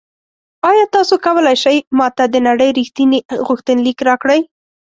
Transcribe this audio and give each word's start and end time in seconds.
ایا 0.69 0.85
تاسو 0.95 1.13
کولی 1.25 1.55
شئ 1.63 1.77
ما 1.97 2.07
ته 2.17 2.23
د 2.33 2.35
نړۍ 2.47 2.69
ریښتیني 2.79 3.19
غوښتنلیک 3.47 3.99
راکړئ؟ 4.09 4.41